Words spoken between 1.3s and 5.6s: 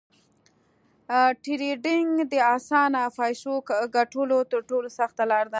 ټریډینګ د اسانه فیسو ګټلو تر ټولو سخته لار ده